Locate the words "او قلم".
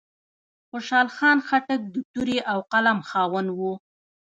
2.51-2.99